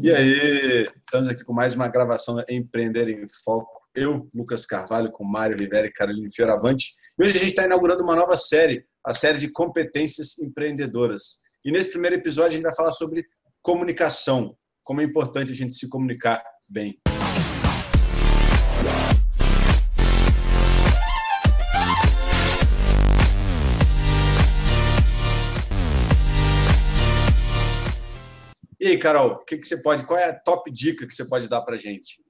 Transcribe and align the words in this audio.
E 0.00 0.12
aí, 0.12 0.86
estamos 1.04 1.28
aqui 1.28 1.42
com 1.42 1.52
mais 1.52 1.74
uma 1.74 1.88
gravação 1.88 2.42
Empreender 2.48 3.08
em 3.08 3.26
Foco. 3.44 3.80
Eu, 3.94 4.28
Lucas 4.32 4.64
Carvalho, 4.64 5.10
com 5.10 5.24
Mário 5.24 5.56
Rivera 5.58 5.88
e 5.88 5.92
Carolina 5.92 6.28
Fioravante. 6.30 6.92
E 7.18 7.24
hoje 7.24 7.36
a 7.36 7.38
gente 7.40 7.50
está 7.50 7.64
inaugurando 7.64 8.04
uma 8.04 8.14
nova 8.14 8.36
série, 8.36 8.84
a 9.04 9.12
série 9.12 9.38
de 9.38 9.50
competências 9.50 10.38
empreendedoras. 10.38 11.38
E 11.64 11.72
nesse 11.72 11.90
primeiro 11.90 12.16
episódio 12.16 12.50
a 12.50 12.54
gente 12.54 12.62
vai 12.62 12.74
falar 12.74 12.92
sobre 12.92 13.24
comunicação, 13.60 14.56
como 14.84 15.00
é 15.00 15.04
importante 15.04 15.50
a 15.50 15.54
gente 15.54 15.74
se 15.74 15.88
comunicar 15.88 16.42
bem. 16.70 16.96
E 28.88 28.92
aí, 28.92 28.98
Carol, 28.98 29.32
o 29.32 29.44
que, 29.44 29.58
que 29.58 29.68
você 29.68 29.82
pode, 29.82 30.06
qual 30.06 30.18
é 30.18 30.30
a 30.30 30.40
top 30.40 30.70
dica 30.70 31.06
que 31.06 31.14
você 31.14 31.28
pode 31.28 31.46
dar 31.46 31.60
para 31.60 31.76
gente? 31.76 32.24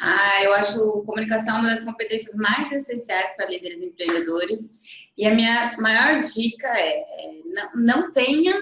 Ah, 0.00 0.42
eu 0.42 0.52
acho 0.54 1.02
comunicação 1.06 1.60
uma 1.60 1.68
das 1.68 1.84
competências 1.84 2.34
mais 2.34 2.72
essenciais 2.72 3.36
para 3.36 3.46
líderes 3.46 3.80
empreendedores. 3.80 4.80
E 5.16 5.24
a 5.24 5.32
minha 5.32 5.76
maior 5.78 6.20
dica 6.20 6.66
é, 6.66 6.98
é 6.98 7.42
não, 7.44 7.76
não 7.76 8.12
tenha 8.12 8.60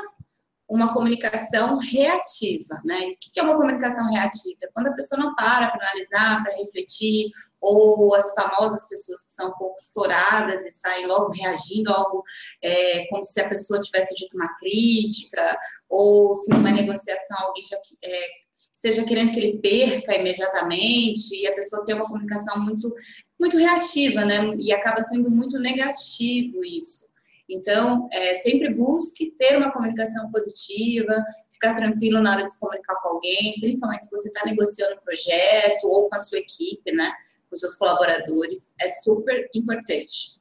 uma 0.69 0.93
comunicação 0.93 1.79
reativa, 1.79 2.81
né? 2.85 3.01
O 3.01 3.17
que 3.21 3.39
é 3.39 3.43
uma 3.43 3.57
comunicação 3.57 4.11
reativa? 4.11 4.59
É 4.63 4.69
quando 4.73 4.89
a 4.89 4.95
pessoa 4.95 5.21
não 5.21 5.35
para 5.35 5.71
para 5.71 5.87
analisar, 5.87 6.43
para 6.43 6.57
refletir, 6.57 7.31
ou 7.61 8.15
as 8.15 8.35
famosas 8.35 8.89
pessoas 8.89 9.23
que 9.23 9.33
são 9.33 9.49
um 9.49 9.55
pouco 9.55 9.77
estouradas 9.79 10.65
e 10.65 10.73
saem 10.73 11.07
logo 11.07 11.33
reagindo 11.33 11.91
a 11.91 11.97
algo 11.97 12.23
é, 12.63 13.07
como 13.09 13.25
se 13.25 13.41
a 13.41 13.49
pessoa 13.49 13.81
tivesse 13.81 14.15
dito 14.15 14.37
uma 14.37 14.55
crítica, 14.57 15.59
ou 15.89 16.35
se 16.35 16.51
numa 16.51 16.71
negociação 16.71 17.37
alguém 17.41 17.65
já 17.67 17.77
é, 18.03 18.29
seja 18.75 19.05
querendo 19.05 19.33
que 19.33 19.41
ele 19.41 19.59
perca 19.59 20.15
imediatamente 20.15 21.35
e 21.41 21.47
a 21.47 21.55
pessoa 21.55 21.87
tem 21.87 21.95
uma 21.95 22.07
comunicação 22.07 22.61
muito 22.61 22.95
muito 23.39 23.57
reativa, 23.57 24.25
né? 24.25 24.55
E 24.59 24.73
acaba 24.73 25.03
sendo 25.03 25.31
muito 25.31 25.59
negativo 25.59 26.65
isso. 26.65 27.15
Então, 27.49 28.09
é, 28.11 28.37
sempre 28.37 28.75
busque 28.75 29.24
ter 29.47 29.57
uma 29.59 29.71
comunicação 29.71 30.31
positiva, 30.31 31.13
ficar 31.53 31.75
tranquilo 31.75 32.23
na 32.23 32.33
hora 32.33 32.45
de 32.45 32.53
se 32.53 32.59
comunicar 32.59 32.95
com 33.03 33.09
alguém, 33.09 33.55
principalmente 33.61 34.05
se 34.05 34.11
você 34.11 34.29
está 34.29 34.45
negociando 34.47 34.95
um 34.95 35.05
projeto 35.05 35.85
ou 35.85 36.09
com 36.09 36.15
a 36.15 36.19
sua 36.19 36.39
equipe, 36.39 36.93
né? 36.93 37.13
Com 37.51 37.57
seus 37.57 37.75
colaboradores. 37.77 38.73
É 38.81 38.89
super 38.89 39.49
importante. 39.55 40.41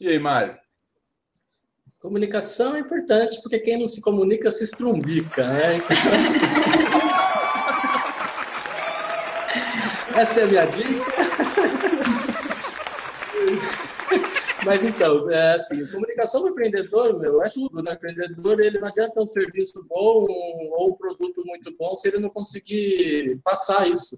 E 0.00 0.08
aí, 0.08 0.18
Mário? 0.18 0.56
Comunicação 1.98 2.76
é 2.76 2.80
importante, 2.80 3.42
porque 3.42 3.58
quem 3.58 3.78
não 3.78 3.86
se 3.86 4.00
comunica 4.00 4.50
se 4.50 4.64
estrumbica, 4.64 5.46
né? 5.52 5.76
Então... 5.76 5.96
Essa 10.16 10.40
é 10.40 10.44
a 10.44 10.46
minha 10.46 10.66
dica. 10.66 11.20
Mas 14.64 14.84
então, 14.84 15.30
é 15.30 15.54
assim, 15.54 15.86
comunicação 15.86 16.42
do 16.42 16.48
empreendedor, 16.48 17.18
meu, 17.18 17.42
é 17.42 17.48
tudo, 17.48 17.82
né? 17.82 17.92
O 17.92 17.94
empreendedor, 17.94 18.60
ele 18.60 18.78
não 18.78 18.88
adianta 18.88 19.20
um 19.20 19.26
serviço 19.26 19.84
bom 19.88 20.26
ou 20.28 20.90
um 20.90 20.96
produto 20.96 21.42
muito 21.46 21.74
bom 21.78 21.94
se 21.96 22.08
ele 22.08 22.18
não 22.18 22.28
conseguir 22.28 23.40
passar 23.42 23.88
isso 23.88 24.16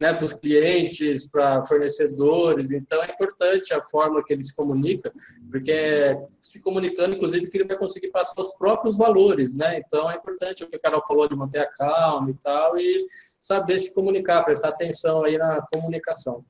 né, 0.00 0.12
para 0.12 0.24
os 0.24 0.32
clientes, 0.32 1.26
para 1.26 1.64
fornecedores. 1.64 2.72
Então, 2.72 3.02
é 3.02 3.10
importante 3.10 3.72
a 3.72 3.80
forma 3.80 4.22
que 4.24 4.32
ele 4.32 4.42
se 4.42 4.54
comunica, 4.54 5.12
porque 5.50 6.16
se 6.28 6.60
comunicando, 6.60 7.14
inclusive, 7.14 7.48
que 7.48 7.56
ele 7.56 7.68
vai 7.68 7.76
conseguir 7.76 8.10
passar 8.10 8.40
os 8.40 8.56
próprios 8.56 8.96
valores, 8.96 9.56
né? 9.56 9.78
Então, 9.78 10.10
é 10.10 10.16
importante 10.16 10.64
o 10.64 10.68
que 10.68 10.76
a 10.76 10.80
Carol 10.80 11.04
falou 11.06 11.28
de 11.28 11.36
manter 11.36 11.60
a 11.60 11.70
calma 11.70 12.30
e 12.30 12.34
tal, 12.34 12.76
e 12.76 13.04
saber 13.40 13.78
se 13.78 13.94
comunicar, 13.94 14.44
prestar 14.44 14.70
atenção 14.70 15.24
aí 15.24 15.36
na 15.36 15.64
comunicação. 15.72 16.44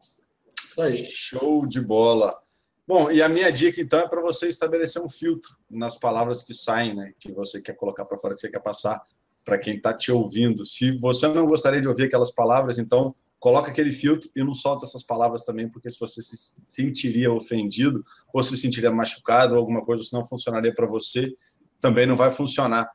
Isso 0.64 0.82
aí. 0.82 0.92
Show 0.92 1.66
de 1.66 1.80
bola. 1.80 2.43
Bom, 2.86 3.10
e 3.10 3.22
a 3.22 3.28
minha 3.28 3.50
dica 3.50 3.80
então 3.80 4.00
é 4.00 4.08
para 4.08 4.20
você 4.20 4.46
estabelecer 4.46 5.00
um 5.00 5.08
filtro 5.08 5.50
nas 5.70 5.96
palavras 5.96 6.42
que 6.42 6.52
saem, 6.52 6.94
né? 6.94 7.12
Que 7.18 7.32
você 7.32 7.60
quer 7.60 7.74
colocar 7.74 8.04
para 8.04 8.18
fora, 8.18 8.34
que 8.34 8.40
você 8.40 8.50
quer 8.50 8.62
passar 8.62 9.00
para 9.44 9.58
quem 9.58 9.76
está 9.76 9.92
te 9.94 10.12
ouvindo. 10.12 10.64
Se 10.64 10.98
você 10.98 11.26
não 11.28 11.46
gostaria 11.46 11.80
de 11.80 11.88
ouvir 11.88 12.06
aquelas 12.06 12.30
palavras, 12.30 12.78
então 12.78 13.08
coloca 13.38 13.70
aquele 13.70 13.92
filtro 13.92 14.28
e 14.36 14.44
não 14.44 14.52
solta 14.52 14.86
essas 14.86 15.02
palavras 15.02 15.44
também, 15.44 15.68
porque 15.68 15.90
se 15.90 15.98
você 15.98 16.22
se 16.22 16.36
sentiria 16.36 17.32
ofendido 17.32 18.04
ou 18.32 18.42
se 18.42 18.56
sentiria 18.56 18.90
machucado 18.90 19.54
ou 19.54 19.60
alguma 19.60 19.84
coisa, 19.84 20.02
se 20.02 20.12
não 20.12 20.26
funcionaria 20.26 20.74
para 20.74 20.86
você, 20.86 21.34
também 21.80 22.06
não 22.06 22.16
vai 22.16 22.30
funcionar 22.30 22.86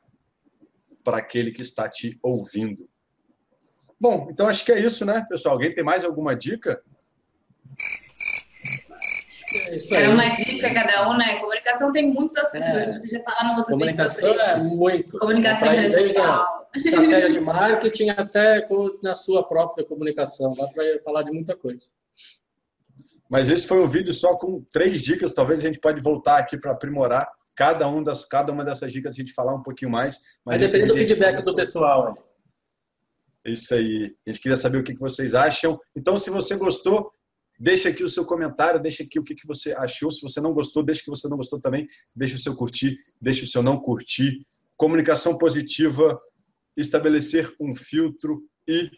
para 1.02 1.18
aquele 1.18 1.50
que 1.50 1.62
está 1.62 1.88
te 1.88 2.18
ouvindo. 2.22 2.88
Bom, 3.98 4.28
então 4.30 4.48
acho 4.48 4.64
que 4.64 4.72
é 4.72 4.80
isso, 4.80 5.04
né, 5.04 5.24
pessoal? 5.28 5.54
Alguém 5.54 5.74
tem 5.74 5.84
mais 5.84 6.04
alguma 6.04 6.34
dica? 6.34 6.80
É 9.52 9.94
Era 9.94 10.10
uma 10.10 10.28
dica 10.28 10.72
cada 10.72 11.08
um, 11.08 11.16
né? 11.16 11.36
Comunicação 11.36 11.92
tem 11.92 12.12
muitos 12.12 12.36
assuntos, 12.36 12.68
é. 12.68 12.78
a 12.78 12.82
gente 12.82 13.00
podia 13.00 13.22
falar 13.24 13.44
no 13.44 13.58
outro 13.58 13.72
Comunicação 13.72 14.30
vídeo 14.30 14.44
sobre 14.44 14.60
é 14.60 14.62
muito. 14.62 15.18
Comunicação 15.18 15.74
empresarial. 15.74 16.68
Estratégia 16.74 17.32
de 17.32 17.40
marketing 17.40 18.10
até 18.10 18.68
na 19.02 19.14
sua 19.14 19.42
própria 19.42 19.84
comunicação. 19.84 20.54
Dá 20.54 20.68
para 20.68 20.84
falar 21.04 21.22
de 21.24 21.32
muita 21.32 21.56
coisa. 21.56 21.90
Mas 23.28 23.48
esse 23.48 23.66
foi 23.66 23.80
um 23.80 23.86
vídeo 23.86 24.12
só 24.12 24.36
com 24.36 24.64
três 24.72 25.02
dicas. 25.02 25.32
Talvez 25.32 25.60
a 25.60 25.62
gente 25.64 25.80
pode 25.80 26.00
voltar 26.00 26.38
aqui 26.38 26.56
para 26.56 26.72
aprimorar 26.72 27.28
cada, 27.56 27.88
um 27.88 28.02
das, 28.02 28.24
cada 28.24 28.52
uma 28.52 28.64
dessas 28.64 28.92
dicas, 28.92 29.14
a 29.14 29.16
gente 29.16 29.32
falar 29.32 29.54
um 29.54 29.62
pouquinho 29.62 29.90
mais. 29.90 30.18
Mas 30.44 30.58
Vai 30.58 30.66
depender 30.66 30.86
do 30.86 30.94
feedback 30.94 31.44
do 31.44 31.54
pessoal. 31.54 32.16
Isso 33.44 33.74
aí. 33.74 34.14
A 34.26 34.30
gente 34.30 34.42
queria 34.42 34.56
saber 34.56 34.78
o 34.78 34.82
que 34.82 34.94
vocês 34.94 35.34
acham. 35.34 35.78
Então, 35.96 36.16
se 36.16 36.30
você 36.30 36.56
gostou, 36.56 37.12
Deixa 37.62 37.90
aqui 37.90 38.02
o 38.02 38.08
seu 38.08 38.24
comentário, 38.24 38.80
deixa 38.80 39.02
aqui 39.02 39.18
o 39.18 39.22
que 39.22 39.36
você 39.46 39.72
achou. 39.72 40.10
Se 40.10 40.22
você 40.22 40.40
não 40.40 40.54
gostou, 40.54 40.82
deixa 40.82 41.02
que 41.02 41.10
você 41.10 41.28
não 41.28 41.36
gostou 41.36 41.60
também. 41.60 41.86
Deixa 42.16 42.36
o 42.36 42.38
seu 42.38 42.56
curtir, 42.56 42.96
deixa 43.20 43.44
o 43.44 43.46
seu 43.46 43.62
não 43.62 43.76
curtir. 43.76 44.46
Comunicação 44.78 45.36
positiva, 45.36 46.18
estabelecer 46.74 47.52
um 47.60 47.74
filtro 47.74 48.42
e 48.66 48.90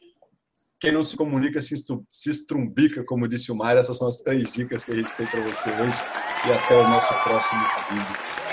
quem 0.80 0.92
não 0.92 1.02
se 1.02 1.16
comunica 1.16 1.60
se 1.60 2.30
estrumbica, 2.30 3.04
como 3.04 3.26
disse 3.26 3.50
o 3.50 3.56
Mário. 3.56 3.80
Essas 3.80 3.98
são 3.98 4.06
as 4.06 4.18
três 4.18 4.52
dicas 4.52 4.84
que 4.84 4.92
a 4.92 4.94
gente 4.96 5.12
tem 5.16 5.26
para 5.26 5.40
você 5.40 5.70
hoje. 5.70 5.98
E 6.46 6.52
até 6.52 6.76
o 6.76 6.88
nosso 6.88 7.12
próximo 7.24 7.60
vídeo. 7.90 8.51